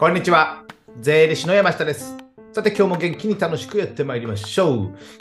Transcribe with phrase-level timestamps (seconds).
[0.00, 0.64] こんにちは。
[0.96, 2.16] 税理士の山下です。
[2.54, 4.76] さて、今日も元気に楽しくやってまいりましょう。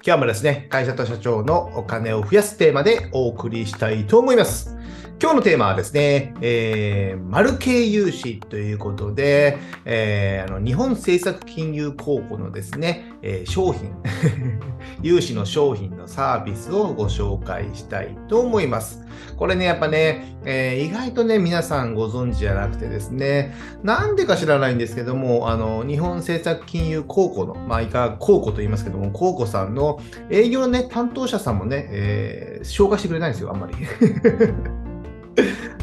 [0.05, 4.77] 今日もですね、会社と社長のお金を増やすテーマでお送りしたいと思います。
[5.21, 13.93] 今日のテーマはですね、えー、マル系融資ということで、えーあの日本政策金融公庫のですね、えー商品、
[15.01, 19.05] 融資の商品のサービスをご紹介したいと思います。
[19.37, 29.99] これね、やっぱね、えー意外とね、皆さんご存知じゃなくてですね、なんでか知らないんですけども、あの、日本政策金融公庫の、まあ、いか、公庫と言いますけども、公庫さんの
[30.29, 33.73] 営業のね、担当者さんもね、えー紹介してくれないんですよ、あんまり。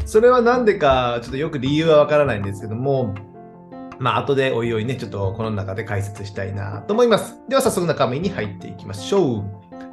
[0.05, 3.13] それはなんでか、ちょっとよく理由はわからないんですけども、
[3.99, 7.35] まあ、後でおいおいね、ちょっとこの中で解説したいなと思います。
[7.49, 9.43] では、早速中身に入っていきましょう。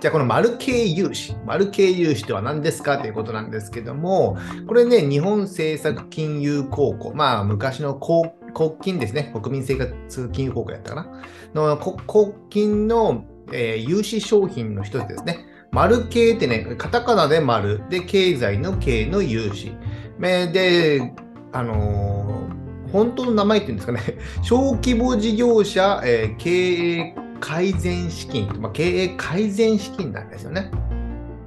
[0.00, 1.34] じゃあ、このマル系融資。
[1.46, 4.36] マル系融資とは何ですかということなんですけども、
[4.66, 11.22] これね、日本政策金融公庫、まあ、昔の公国金ですね、国民生活金融公庫やったかな、
[11.54, 15.46] の国金の、えー融資商品の一つですね。
[15.70, 19.76] 丸系ってね、カタカナで丸、で、経済の経の融資。
[20.20, 21.12] で、
[21.52, 22.33] あのー
[22.94, 24.00] 本当の名前っていうんですかね、
[24.42, 30.70] 小規模事業者、えー経営改善資金、まあ、経営改善資金なんですよね。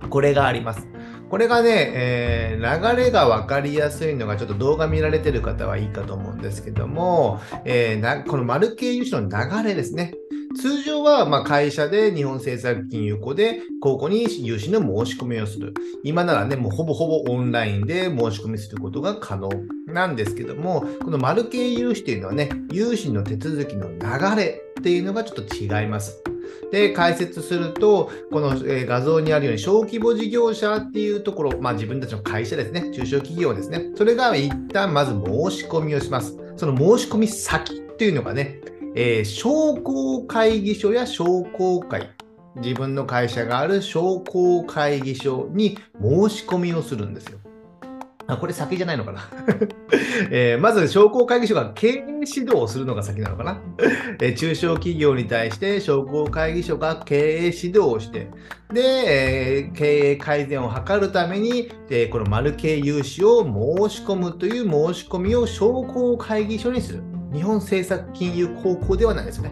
[0.10, 0.86] これがあります。
[1.30, 9.30] これがね、えー流れが分かりやすいのが、ちょっと動画見られてる方はいいかと思うんですけども、えーなこの丸系融資の流
[9.64, 10.16] れですね。
[10.56, 15.74] 通常はま会社で日本政策金融庫で公庫に融資の申し込みをする。
[16.04, 19.50] 今ならね、もうほぼほぼオンラインで申し込みすることが可能
[19.88, 26.24] なんですけども、この丸系融資というのはね、融資の手続きの流れっていうのがちょっと違います。
[26.72, 36.38] で、解説すると、この、画像にあるように、小規模事業者っていうところ、まあ自分たちの会社ですね、中小企業ですね、それが一旦まず申し込みをします。
[36.56, 38.60] その申し込み先っていうのがね、
[39.00, 42.10] えー商工会議所や商工会、
[42.56, 47.38] 自分の会社がある商工会議所に申し込みをするんですよ。
[48.26, 49.30] あ、これ先じゃないのかな、
[50.32, 53.62] えーまず商工会議所が経営指導をするのが先なのかな、
[54.20, 58.30] えー中小企業に対して商工会議所が経営指導をして、
[58.74, 67.04] で、えー経営改善を図るために、えーこの丸系融資を申し込むという申し込みを商工会議所にする。
[67.34, 69.52] 日本政策金融高校ではないですよね。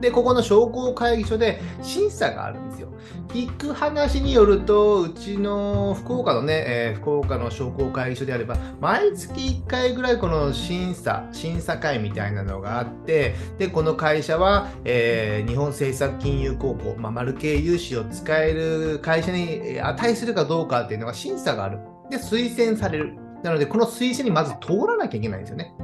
[0.00, 2.88] で、ここの商工会議所で審査があるんですよ。
[3.28, 21.78] 聞く話によると、うちの福岡のね、えー福岡の商工会議所であれば、毎月1回ぐらいこの審査、審査会みたいなのがあって、で、この会社は、えー日本政策金融高校、まあ、丸系融資を使える会社に値するかどうかっていうのが審査がある。
[22.10, 23.14] で、推薦される。
[23.42, 25.74] なので、この推薦にまず通らなきゃいけないんですよね。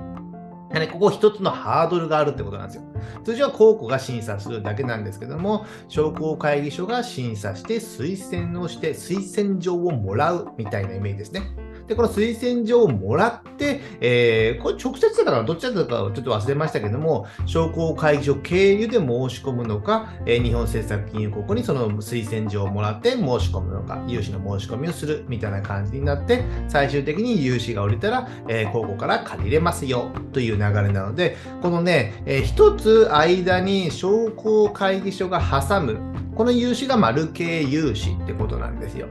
[0.78, 2.82] ねここ一つのハードルがあるってことなんですよ。
[3.24, 8.16] 通常は公庫が審査するだけなんですけども、商工会議所が審査して推
[8.46, 11.42] 薦をして推薦状をもらうみたいなイメージですね。
[11.90, 35.98] で、この推薦状をもらって、えーこれ直接だからどっちだったかちょっと忘れましたけども、商工会議所経由で申し込むのか、えー日本政策金融公庫にその推薦状をもらって申し込むのか、融資の申し込みをするみたいな感じになって、最終的に融資が降りたら、えー公庫から借りれますよという流れなので、このね、えー一つ間に商工会議所が挟む、
[36.36, 39.08] この融資が丸系融資ってことなんですよ。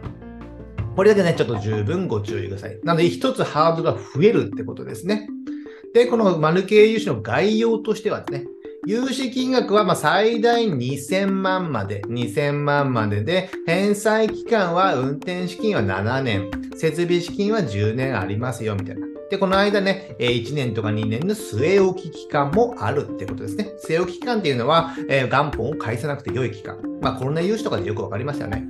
[1.00, 2.78] これだけね、ちょっと十分ご注意ください。
[2.84, 5.30] なので、一つハードルが増えるってことですね。
[5.94, 8.48] で、この丸系融資の概要としてはですね、
[8.86, 19.08] 融資金額はま最大2000万まで、2000万までで、返済期間は運転資金は7年、設備資金は10年ありますよ、みたいな。
[19.32, 23.72] で、この間ね、1年とか2年の据え置き期間もあるってことですね。
[23.88, 26.78] 据え置き期間っていうのは、え元本を返さなくて良い期間。
[27.00, 28.68] まあ、コロナ融資とかでよくわかりましたよね。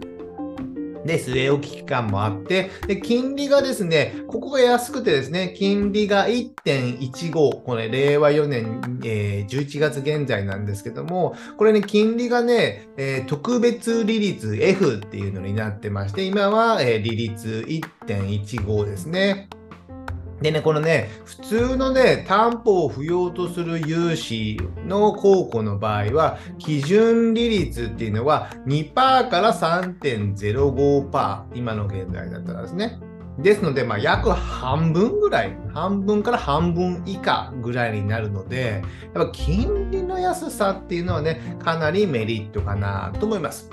[1.06, 19.50] で、据え置き期間もあって、で、金利がですね、ここが安くてですね、金利が1.15、これ、令和4年、えー11月現在なんですけども、これね、金利がね、えー特別利率 F っていうのになってまして、今は、えー利率1.15ですね。
[20.41, 28.94] でね、このね、普通のね、担保を不要とする融資の公庫の場合は、基準利率っていうのは2%
[29.30, 33.00] から3.05%、今の現在だったらですね。
[33.40, 38.84] ですので、まあ、約半分ぐらい、半分から半分以下ぐらいになるので、
[39.14, 43.70] やっぱ金利の安さっていうのはね、かなりメリットかなと思います。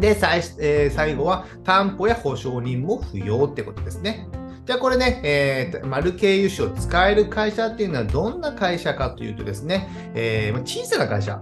[0.00, 4.28] で、最,、えー最後は担保や保証人も不要ってことですね。
[4.68, 11.40] じゃあこれね、えー、マル経由種を使える会社っていうのはどんな会社かというとですね、えー、小さな会社。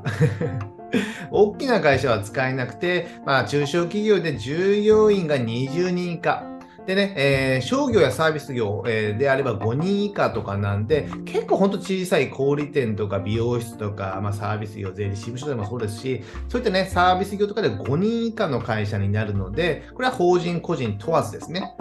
[1.32, 6.44] 大きな会社は使えなくて、まあ、中小企業で従業員が20人以下。
[6.86, 21.74] でね、えー、商業やサービス業、え、であれば5人以下とかなんで、結構ほんと小さい小売店とか美容室とか、まあ、サービス業、税理士事務所でもそうですし、そういったね、サービス業とかで5人以下の会社になるので、これは法人個人問わずですね。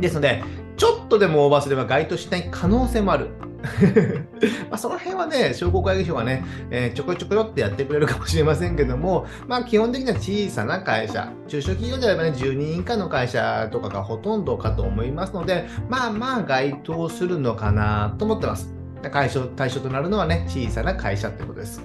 [0.00, 0.42] ですので、
[0.76, 3.28] ちょっとでもオーバーすれば該当しない可能性もある。
[4.70, 18.74] まその辺はね、商工会議所はね、えー、ちょこちょこよってやってくれるかもしれませんけども、 まあ基本的には小さな会社、中小企業であればね、10人以下の会社とかがほとんどかと思いますので、まあまあ該当するのかなと思ってます。
[19.10, 21.82] 対象対象となるのはね、小さな会社ってことです。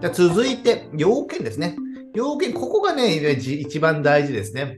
[0.00, 1.76] じゃ続いて、要件ですね。
[2.14, 4.76] 要件、ここがね、一番大事ですね。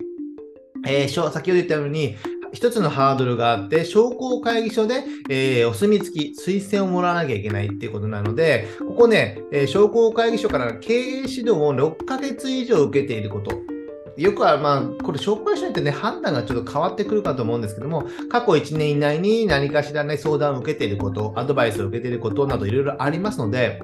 [0.86, 2.16] えー、先ほど言ったように、
[2.56, 13.52] 一つのハードルがあって、商工会議所で、えー、お墨付き、推薦をもらわなきゃいけないっていうことなので、ここね、えー、商工会議所から経営指導を6ヶ月以上受けていること。
[14.16, 23.82] よくは、まあ、これ、紹介しないとね、判断がちょっと変わってくるかと思うんですけども、過去1年以内に何かしらね、相談を受けていること、アドバイスを受けていることなどいろいろありますので、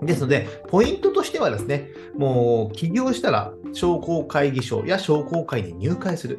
[0.00, 6.38] ですので、ポイントとしてはですね、もう起業したら商工会議所や商工会に入会する。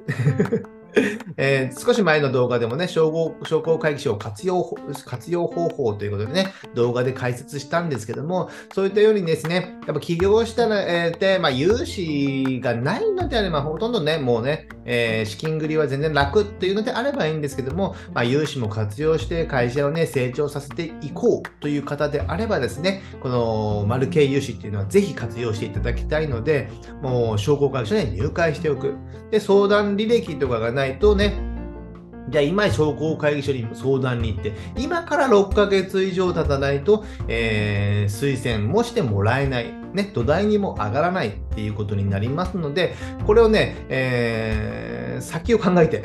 [1.38, 4.64] えー、少し前の動画でもね、商工商工会議所を活用
[5.06, 26.70] 活用方法ということでね、動画で解説したんですけども、そういったようにですね、やっぱ起業したら、えー、で、まあ、融資がないのであれば、ほとんどね、もうね、えー、資金繰りは全然楽っていうのであればいいんですけども、まあ、融資も活用して会社をね、成長させていこうという方であればですね、このマル系融資っていうのはぜひ活用していただきたいので、
[27.02, 28.96] もう商工会議所に入会しておく。
[29.30, 31.52] で、相談履歴とかがないとね、
[32.30, 39.81] じゃあ今商工会議所に相談に行って、今から6ヶ月以上経たないと、えー、推薦もしてもらえない。
[39.94, 42.96] ね、土台にも上がらないっていうことになりますので、
[43.26, 46.04] これをね、えー、先を考えて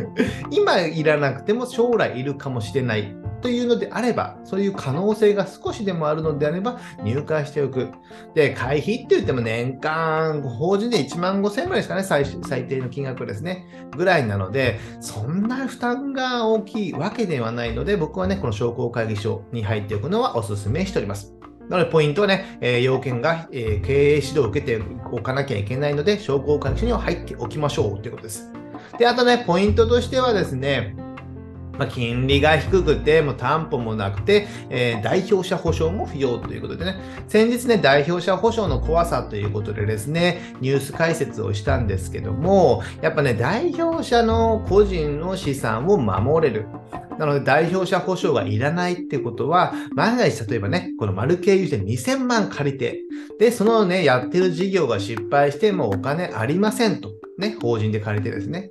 [0.50, 7.88] 今いらなくても将来いるかもしれないというのであれば、そういう可能性が少しでもあるのであれば、入会しておく。
[8.34, 13.88] で、会費って言っても年間、法人で1万5000円ぐらいですかね最、最低の金額ですね。
[13.96, 21.37] ぐらいなので、そんな負担が大きいわけではないので、僕はね、この商工会議所に入っておくのはお勧めしております。
[21.68, 24.82] なので、ポイントはね、えー、要件が、えー、経営指導を受けて
[25.12, 28.50] おかなきゃいけないので、商工会議所には入っておきましょうということです。
[28.98, 30.96] で、あとね、ポイントとしてはですね、
[31.78, 36.98] まあ、金利が低くて、もう担保もなくて、えー、代表者保証も不要ということでね、
[37.28, 46.66] 先日ね、代表者保証の怖さということでですね、ニュース解説をしたんですけども、やっぱね、代表者の個人の資産を守れる。
[47.18, 53.00] なので、代表者保証がいらないってことは、万が一、例えばね、この丸経由で2000万借りて、
[53.38, 57.10] で、そのね、やってる事業が失敗してもお金ありませんと。
[57.38, 58.70] ね、法人で借りてですね。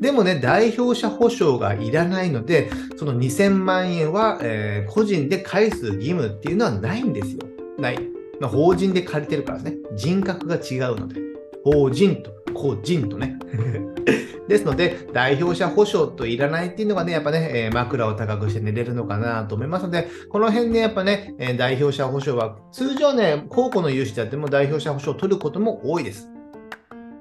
[0.00, 7.38] でもね、代表者保証がいらないので、その2000万円は、えー、個人で返す義務っていうのはないんですよ。
[7.78, 7.98] ない。
[8.40, 9.78] まあ、法人で借りてるからですね。
[9.96, 11.20] 人格が違うので。
[11.64, 13.38] 法人と個人とね。
[14.48, 26.28] ですので、代表者保証といらないっていうのがね、やっぱね、え、枕を高くして寝れるのかなと思いますので、この辺ね、やっぱね、え、代表者保証は、通常ね、高校の融資であっても代表者保証を取ることも多いです。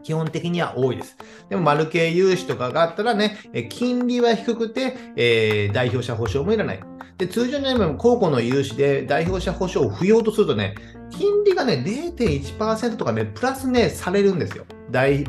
[0.03, 1.17] 基本的には多いです。
[1.50, 3.38] でも、マル系融資とかがあったらね、
[3.70, 6.79] 金利は低くて、えー、代表者保証もいらない。
[7.17, 10.75] で、通常の今、高校の融資で代表者保証を不要とするとね、
[11.09, 14.65] 金利がね、0.1%とかね、プラスね、されるんですよ。
[14.91, 15.23] 大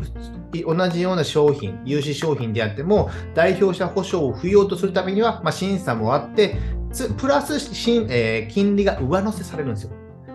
[0.52, 6.56] 同じような商品、融資商品であっても、代表者保証を不要とするためには、まあ、審査もあって、
[7.18, 9.90] プラス、えー、金利が上乗せされるんですよ。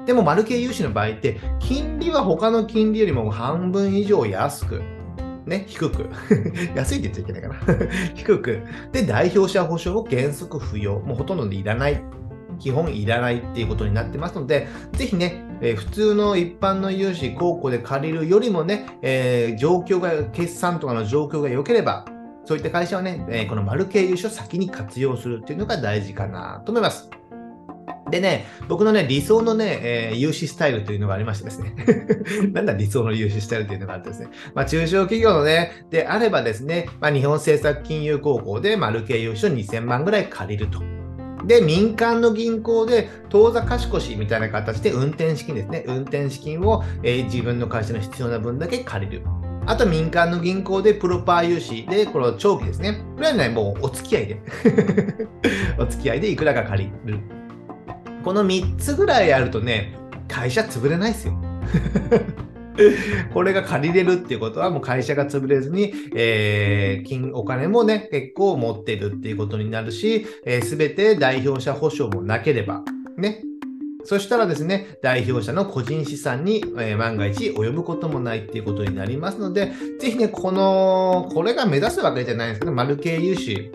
[0.06, 4.82] でも、マル系融資の場合って、金利は他の金利よりも半分以上安く、
[5.46, 6.10] ね、低く。
[6.76, 7.56] 安いって言っちゃいけないかな
[8.14, 8.62] 低く。
[8.92, 11.00] で、代表者保証を原則不要。
[11.00, 12.04] もうほとんどでいらない。
[12.64, 22.06] 基本いらないっていうことになってますので、ぜひね、え、普通の一般の融資、高校で借りるよりもね、えー、状況が、決算とかの状況が良ければ、
[22.46, 27.10] そういった会社はね、え、この丸系融資を先に活用するっていうのが大事かなと思います。
[28.10, 31.76] でね、僕のね、理想のね、えー、融資スタイルというのがありましてですね。
[32.54, 34.30] なんだ理想の融資スタイルというのがあってですね。
[34.56, 41.03] まあ、中小企業のね、であればですね、まあ、日本政策金融高校で丸系融資を2000万ぐらい借りると。
[41.46, 45.84] で、民間の銀行で当座貸し越しみたいな形で運転資金ですね。
[45.88, 49.24] 運転資金を、えー、自分の会社の必要な分だけ借りる。
[49.66, 53.02] あと民間の銀行でプロパー融資で、この長期ですね。
[53.16, 54.42] これはね、もうお付き合いで。
[55.80, 57.20] お付き合いでいくらか借りる。
[58.24, 59.96] この3つぐらいあるとね、
[60.28, 61.34] 会社潰れないですよ。
[63.34, 72.84] これが借りれるっていうことは、もう会社が潰れずに、えー、金、お金もね、結構持ってるっていうことになるし、す、えー、べ、て代表者保証もなければ、
[73.18, 73.42] ね。
[74.06, 83.72] そしたらですね、代表者の個人資産に、えー、万が一及ぶこともないっていうことになりますので、ぜひね、この、これが目指すわけじゃないんですけど、マル系融資、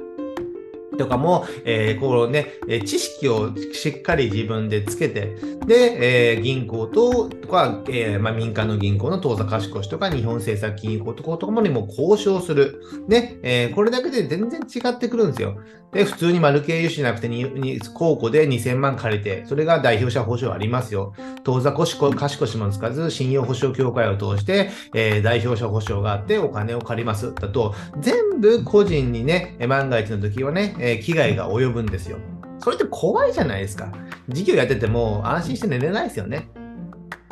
[0.99, 2.47] とかも、えー、こうね、
[2.85, 5.37] 知識をしっかり自分でつけて、
[5.67, 12.83] で、えー、銀行ととか、えー、まあ、民間の銀行の当座貸し越しとか、日本政策金融とかともにも交渉する。
[13.09, 15.57] ね、えー、これだけで全然違ってくるんですよ。
[15.93, 21.14] で、普通に丸経由しなくてに、に、公庫で2000万借りて、それが代表者保証ありますよ。
[21.45, 21.97] 当座貸し
[22.37, 27.35] 越しもつかず、信用保証協会を通して、えー、代表者保証があってお金を借ります。
[27.35, 32.18] だと、全部個人にね、万が一の時はね、え、危害が及ぶんですよ。
[32.59, 33.92] それって怖いじゃないですか。
[34.28, 36.50] 事業やってても安心して寝れないですよね。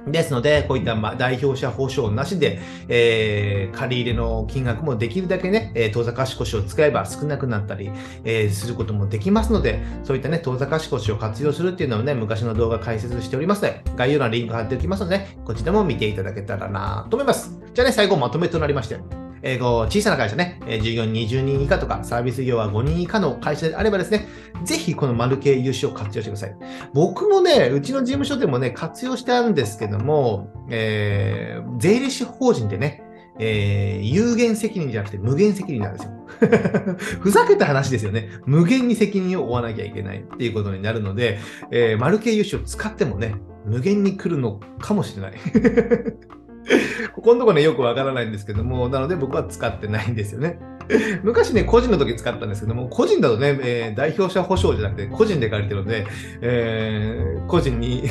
[0.07, 7.91] ですので、こういった代表者保証なしで、えー、借り入れの金額もできるだけね、え、当座貸越を使えば少なくなったり、
[8.25, 17.59] えー、することもできますので、そういったね、当座貸越を活用するっていうのをね、昔の動画解説しておりますので、概要欄にリンク貼っておきますので、こちらも見ていただけたらなと思います。
[17.75, 18.99] じゃあね、最後まとめとなりまして、
[19.43, 24.27] えー、小さな会社ね、え従業員20人以下とか、サービス業は5人以下の会社であればですね、
[24.65, 26.57] ぜひこの丸系融資を活用してください。
[26.95, 33.03] 僕もね、うちの事務所でもね、活用してあるんですけども、えー、税理士法人でね、
[33.39, 36.11] えー、有限責任じゃなくて無限責任なんですよ。
[37.21, 38.31] ふざけた話ですよね。
[38.47, 41.39] 無限に責任を負わなきゃいけないっていうことになるので、
[41.71, 43.35] えー、丸系融資を使ってもね、
[43.67, 45.33] 無限に来るのかもしれない。
[47.15, 50.59] ここのとこね、よくわからないんですけども、なので僕は使ってないんですよね。
[51.23, 56.07] 昔ね、個人の時使ったんですけども、個人だとね、えー、代表者保証じゃなくて、個人で借りてるので、
[56.41, 58.05] えー、個人に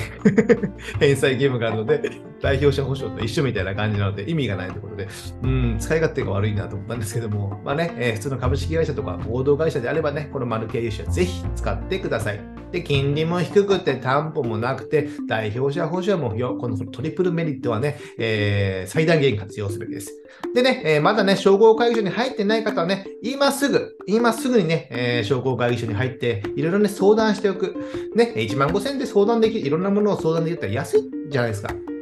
[0.99, 2.01] 返済義務があるので、
[2.41, 5.07] 代表者保証と一緒みたいな感じなので、意味がないということで、
[5.43, 12.64] うん、使い勝手が悪いなと思ったんですけども、まあね、えー、普通の株式会社とか合同会社であればね、この丸系融資はぜひ使ってください。
[12.75, 20.11] で、金利も低くて担保もなくて、代表者保証もよ、このトリプルメリットはね、えー、最大限活用すべきです。
[20.53, 27.77] でね、えー、まだね、商工会議所に入ってない方はね、今すぐ、今すぐにね、えー、商工会議所に入って、いろいろね、相談しておく。
[28.13, 31.94] ね、1万5000円で相談できる、いろんなものを相談できたら安いじゃないですか。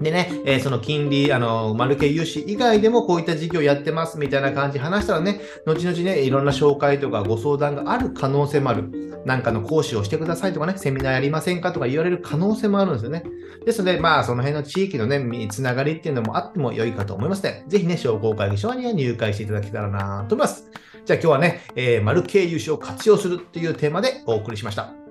[0.00, 9.06] でね、えー、その金利、あの、丸系融資以外でもこういった事業やってますみたいな感じ話したらね、後々ね、いろんな紹介とかご相談がある可能性もある。
[9.26, 13.24] なんかの講師をしてくださいとかね、セミナーやりませんかとか言われる可能性もあるんですよね。
[13.64, 20.70] ですので、まあ、その辺の地域のね、つながりっていうのもあっても良いかと思いますので、ぜひね、商工会議所には入会していただけたらなと思います。
[21.04, 25.05] じゃあ今日はね、えー、丸系融資を活用するっていうテーマでお送りしました。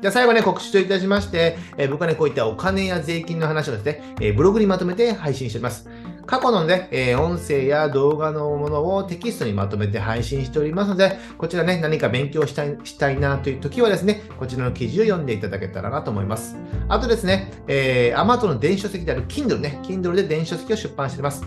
[0.00, 5.88] じゃあ最後ね、告知といたしまして、えー、僕はね、こういったお金や税金の話をですね、えー、ブログにまとめて配信しております。
[6.24, 16.56] 過去のね、えー、音声や動画のものをテキストにまとめて配信しておりますので、こちらね、何か勉強したいしたいなという時はですね、こちらの記事を読んでいただけたらなと思います。
[16.88, 21.44] あとですね、えー、アマゾンの電子書籍である Kindle ね、Kindle で電子書籍を出版しています。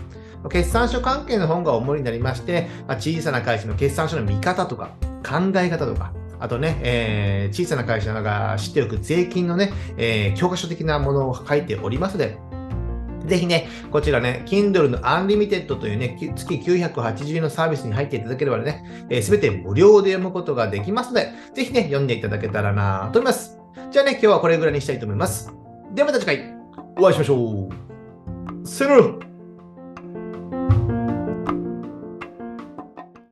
[0.50, 4.90] 決算書関係の本が主になりまして、まあ、小さな会社の決算書の見方とか、
[5.24, 6.12] 考え方とか、
[6.42, 12.36] あとね、えー、小さな会社が知っておく税金のね、えー、教科書的なものを書いておりますので、
[13.26, 23.60] ぜひね、こちらね、Kindle の Unlimited というね、月980円のサービスに入っていただければね、す、べ、て無料で読むことができますので、ぜひね、読んでいただけたらなと思います。
[23.92, 25.52] じゃあね、今日はこれぐらいにしたいと思います。
[25.94, 26.54] ではまた次回、
[26.98, 28.66] お会いしましょう。
[28.66, 29.31] さよなら